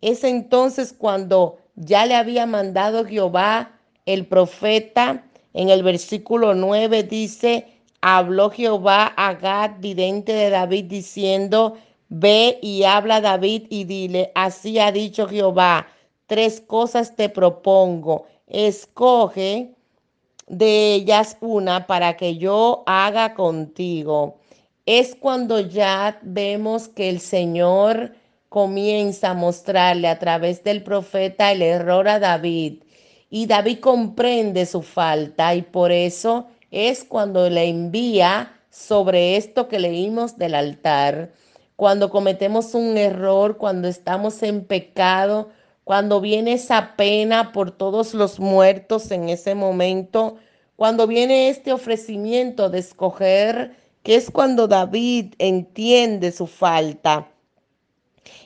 Es 0.02 0.24
entonces 0.24 0.94
cuando 0.94 1.58
ya 1.76 2.06
le 2.06 2.16
había 2.16 2.46
mandado 2.46 3.06
Jehová 3.06 3.72
el 4.06 4.26
profeta. 4.26 5.24
En 5.54 5.70
el 5.70 5.84
versículo 5.84 6.54
9 6.54 7.04
dice, 7.04 7.68
habló 8.02 8.50
Jehová 8.50 9.14
a 9.18 9.34
Gad, 9.34 9.80
vidente 9.80 10.34
de 10.34 10.50
David, 10.50 10.86
diciendo, 10.86 11.78
ve 12.10 12.60
y 12.62 12.84
habla 12.84 13.22
David 13.22 13.64
y 13.70 13.84
dile, 13.84 14.32
así 14.36 14.80
ha 14.80 14.92
dicho 14.92 15.28
Jehová, 15.28 15.88
tres 16.28 16.62
cosas 16.62 17.16
te 17.16 17.28
propongo, 17.30 18.26
escoge 18.48 19.74
de 20.48 20.94
ellas 20.94 21.38
una 21.42 21.88
para 21.88 22.16
que 22.16 22.38
yo 22.38 22.84
haga 22.86 23.34
contigo 23.34 24.38
es 24.88 25.16
cuando 25.16 25.60
ya 25.60 26.18
vemos 26.22 26.88
que 26.88 27.10
el 27.10 27.20
Señor 27.20 28.14
comienza 28.48 29.32
a 29.32 29.34
mostrarle 29.34 30.08
a 30.08 30.18
través 30.18 30.64
del 30.64 30.82
profeta 30.82 31.52
el 31.52 31.62
error 31.62 32.08
a 32.08 32.20
David. 32.20 32.84
Y 33.30 33.48
David 33.48 33.80
comprende 33.82 34.66
su 34.66 34.82
falta 34.82 35.54
y 35.56 35.62
por 35.62 35.92
eso 35.92 36.48
es 36.72 37.04
cuando 37.04 37.50
le 37.50 37.66
envía 37.66 38.54
sobre 38.70 39.36
esto 39.36 39.68
que 39.68 39.78
leímos 39.78 40.38
del 40.38 40.56
altar. 40.56 41.34
Cuando 41.76 42.10
cometemos 42.10 42.74
un 42.74 42.98
error, 42.98 43.58
cuando 43.58 43.90
estamos 43.90 44.42
en 44.42 44.64
pecado, 44.64 45.50
cuando 45.84 46.22
viene 46.22 46.54
esa 46.54 46.96
pena 46.96 47.52
por 47.52 47.72
todos 47.72 48.14
los 48.14 48.40
muertos 48.40 49.12
en 49.12 49.28
ese 49.28 49.54
momento, 49.54 50.38
cuando 50.78 51.08
viene 51.08 51.50
este 51.50 51.74
ofrecimiento 51.74 52.70
de 52.70 52.80
escoger 52.80 53.87
que 54.08 54.16
es 54.16 54.32
cuando 54.32 54.70
David 54.70 55.34
entiende 55.38 56.32
su 56.32 56.48
falta. 56.48 57.30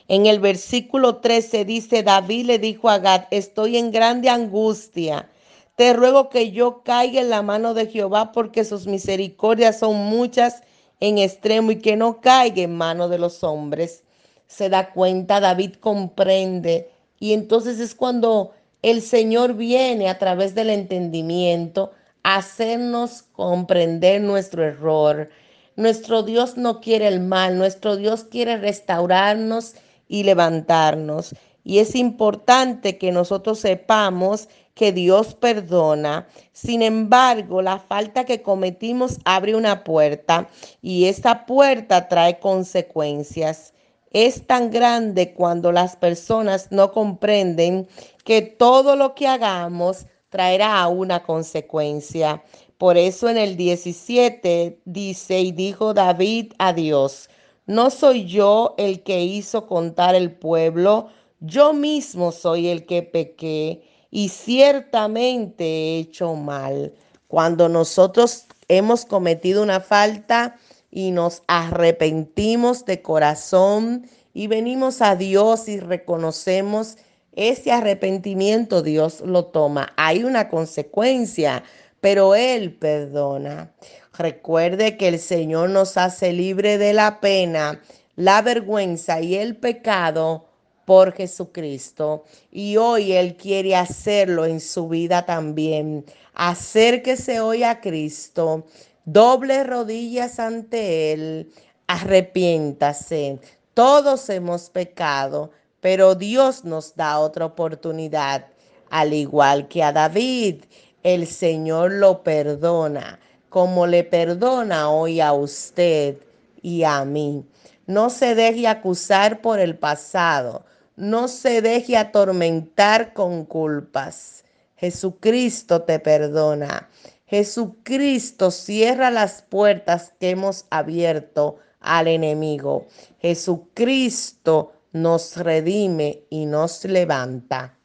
En 0.08 0.26
el 0.26 0.40
versículo 0.40 1.18
13 1.18 1.64
dice, 1.64 2.02
David 2.02 2.46
le 2.46 2.58
dijo 2.58 2.90
a 2.90 2.98
Gad, 2.98 3.26
estoy 3.30 3.76
en 3.76 3.92
grande 3.92 4.28
angustia. 4.28 5.30
Te 5.76 5.92
ruego 5.92 6.30
que 6.30 6.50
yo 6.50 6.82
caiga 6.82 7.20
en 7.20 7.30
la 7.30 7.42
mano 7.42 7.74
de 7.74 7.86
Jehová 7.86 8.32
porque 8.32 8.64
sus 8.64 8.88
misericordias 8.88 9.78
son 9.78 9.94
muchas 9.94 10.64
en 10.98 11.18
extremo 11.18 11.70
y 11.70 11.78
que 11.78 11.94
no 11.94 12.20
caiga 12.20 12.62
en 12.62 12.76
mano 12.76 13.08
de 13.08 13.18
los 13.18 13.44
hombres. 13.44 14.02
Se 14.48 14.68
da 14.68 14.90
cuenta, 14.90 15.38
David 15.38 15.74
comprende. 15.74 16.90
Y 17.20 17.34
entonces 17.34 17.78
es 17.78 17.94
cuando 17.94 18.50
El 18.82 19.00
Señor 19.00 19.54
viene 19.54 20.08
a 20.08 20.18
través 20.18 20.56
del 20.56 20.70
entendimiento 20.70 21.92
a 22.24 22.38
hacernos 22.38 23.22
comprender 23.22 24.20
nuestro 24.20 24.64
error. 24.64 25.30
Nuestro 25.76 26.22
Dios 26.22 26.56
no 26.56 26.80
quiere 26.80 27.08
el 27.08 27.20
mal, 27.20 27.56
nuestro 27.56 27.96
Dios 27.96 28.24
quiere 28.24 28.58
restaurarnos 28.58 29.74
y 30.06 30.24
levantarnos. 30.24 31.34
Y 31.64 31.78
es 31.78 31.94
importante 31.94 32.98
que 32.98 33.12
nosotros 33.12 33.60
sepamos 33.60 34.48
que 34.74 34.92
Dios 34.92 35.34
perdona. 35.34 36.26
Sin 36.52 36.82
embargo, 36.82 37.62
la 37.62 37.78
falta 37.78 38.24
que 38.24 38.42
cometimos 38.42 39.18
abre 39.24 39.54
una 39.54 39.84
puerta 39.84 40.48
y 40.82 41.06
esta 41.06 41.46
puerta 41.46 42.08
trae 42.08 42.38
consecuencias. 42.38 43.72
Es 44.10 44.46
tan 44.46 44.70
grande 44.70 45.32
cuando 45.32 45.72
las 45.72 45.96
personas 45.96 46.68
no 46.70 46.92
comprenden 46.92 47.88
que 48.24 48.42
todo 48.42 48.94
lo 48.96 49.14
que 49.14 49.26
hagamos 49.26 50.06
traerá 50.28 50.86
una 50.88 51.22
consecuencia. 51.22 52.42
Por 52.82 52.98
eso 52.98 53.28
en 53.28 53.38
el 53.38 53.56
17 53.56 54.80
dice, 54.86 55.38
y 55.38 55.52
dijo 55.52 55.94
David 55.94 56.52
a 56.58 56.72
Dios, 56.72 57.30
no 57.64 57.90
soy 57.90 58.24
yo 58.24 58.74
el 58.76 59.04
que 59.04 59.22
hizo 59.22 59.68
contar 59.68 60.16
el 60.16 60.32
pueblo, 60.32 61.06
yo 61.38 61.74
mismo 61.74 62.32
soy 62.32 62.66
el 62.66 62.84
que 62.84 63.04
pequé 63.04 63.84
y 64.10 64.30
ciertamente 64.30 65.62
he 65.62 65.98
hecho 66.00 66.34
mal. 66.34 66.92
Cuando 67.28 67.68
nosotros 67.68 68.46
hemos 68.66 69.04
cometido 69.04 69.62
una 69.62 69.78
falta 69.78 70.56
y 70.90 71.12
nos 71.12 71.44
arrepentimos 71.46 72.84
de 72.84 73.00
corazón 73.00 74.08
y 74.34 74.48
venimos 74.48 75.02
a 75.02 75.14
Dios 75.14 75.68
y 75.68 75.78
reconocemos 75.78 76.96
ese 77.30 77.70
arrepentimiento, 77.70 78.82
Dios 78.82 79.20
lo 79.20 79.44
toma. 79.44 79.92
Hay 79.96 80.24
una 80.24 80.48
consecuencia, 80.48 81.62
pero 82.02 82.34
Él 82.34 82.74
perdona. 82.74 83.72
Recuerde 84.18 84.96
que 84.96 85.06
el 85.06 85.20
Señor 85.20 85.70
nos 85.70 85.96
hace 85.96 86.32
libre 86.32 86.76
de 86.76 86.92
la 86.92 87.20
pena, 87.20 87.80
la 88.16 88.42
vergüenza 88.42 89.20
y 89.20 89.36
el 89.36 89.56
pecado 89.56 90.48
por 90.84 91.12
Jesucristo. 91.12 92.24
Y 92.50 92.76
hoy 92.76 93.12
Él 93.12 93.36
quiere 93.36 93.76
hacerlo 93.76 94.44
en 94.46 94.60
su 94.60 94.88
vida 94.88 95.24
también. 95.24 96.04
Acérquese 96.34 97.38
hoy 97.40 97.62
a 97.62 97.80
Cristo, 97.80 98.66
doble 99.04 99.62
rodillas 99.62 100.40
ante 100.40 101.12
Él, 101.12 101.52
arrepiéntase. 101.86 103.38
Todos 103.74 104.28
hemos 104.28 104.70
pecado, 104.70 105.52
pero 105.80 106.16
Dios 106.16 106.64
nos 106.64 106.96
da 106.96 107.20
otra 107.20 107.44
oportunidad. 107.46 108.48
Al 108.90 109.14
igual 109.14 109.68
que 109.68 109.84
a 109.84 109.92
David, 109.92 110.64
el 111.02 111.26
Señor 111.26 111.92
lo 111.92 112.22
perdona, 112.22 113.18
como 113.48 113.86
le 113.86 114.04
perdona 114.04 114.90
hoy 114.90 115.20
a 115.20 115.32
usted 115.32 116.18
y 116.62 116.84
a 116.84 117.04
mí. 117.04 117.44
No 117.86 118.10
se 118.10 118.34
deje 118.34 118.68
acusar 118.68 119.40
por 119.40 119.58
el 119.58 119.76
pasado. 119.76 120.64
No 120.96 121.26
se 121.28 121.62
deje 121.62 121.96
atormentar 121.96 123.12
con 123.12 123.44
culpas. 123.44 124.44
Jesucristo 124.76 125.82
te 125.82 125.98
perdona. 125.98 126.88
Jesucristo 127.26 128.50
cierra 128.50 129.10
las 129.10 129.42
puertas 129.42 130.12
que 130.20 130.30
hemos 130.30 130.66
abierto 130.70 131.56
al 131.80 132.06
enemigo. 132.08 132.86
Jesucristo 133.20 134.72
nos 134.92 135.36
redime 135.36 136.24
y 136.30 136.46
nos 136.46 136.84
levanta. 136.84 137.76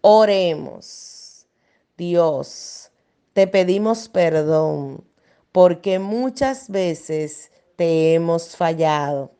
Oremos. 0.00 1.13
Dios, 1.96 2.90
te 3.34 3.46
pedimos 3.46 4.08
perdón 4.08 5.04
porque 5.52 6.00
muchas 6.00 6.68
veces 6.68 7.52
te 7.76 8.14
hemos 8.14 8.56
fallado 8.56 9.30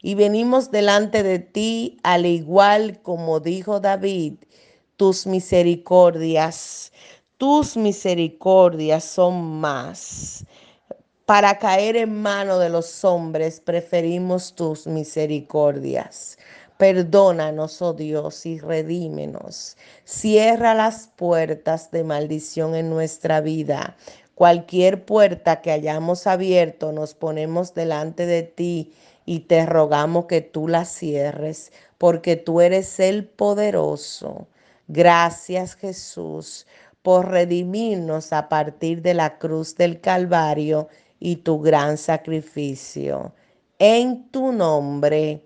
y 0.00 0.14
venimos 0.14 0.70
delante 0.70 1.24
de 1.24 1.40
ti 1.40 1.98
al 2.04 2.24
igual 2.24 3.02
como 3.02 3.40
dijo 3.40 3.80
David, 3.80 4.34
tus 4.96 5.26
misericordias, 5.26 6.92
tus 7.38 7.76
misericordias 7.76 9.02
son 9.02 9.58
más. 9.58 10.46
Para 11.24 11.58
caer 11.58 11.96
en 11.96 12.22
mano 12.22 12.60
de 12.60 12.68
los 12.68 13.04
hombres 13.04 13.58
preferimos 13.60 14.54
tus 14.54 14.86
misericordias. 14.86 16.38
Perdónanos, 16.78 17.80
oh 17.80 17.94
Dios, 17.94 18.44
y 18.44 18.58
redímenos. 18.58 19.76
Cierra 20.04 20.74
las 20.74 21.08
puertas 21.08 21.90
de 21.90 22.04
maldición 22.04 22.74
en 22.74 22.90
nuestra 22.90 23.40
vida. 23.40 23.96
Cualquier 24.34 25.06
puerta 25.06 25.62
que 25.62 25.72
hayamos 25.72 26.26
abierto, 26.26 26.92
nos 26.92 27.14
ponemos 27.14 27.72
delante 27.72 28.26
de 28.26 28.42
ti 28.42 28.92
y 29.24 29.40
te 29.40 29.64
rogamos 29.64 30.26
que 30.26 30.42
tú 30.42 30.68
la 30.68 30.84
cierres, 30.84 31.72
porque 31.96 32.36
tú 32.36 32.60
eres 32.60 33.00
el 33.00 33.26
poderoso. 33.26 34.46
Gracias 34.86 35.74
Jesús 35.74 36.66
por 37.06 37.30
redimirnos 37.30 38.32
a 38.32 38.48
partir 38.48 39.00
de 39.00 39.14
la 39.14 39.38
cruz 39.38 39.76
del 39.76 40.00
Calvario 40.00 40.88
y 41.20 41.36
tu 41.36 41.60
gran 41.60 41.96
sacrificio. 41.98 43.32
En 43.78 44.28
tu 44.30 44.52
nombre. 44.52 45.45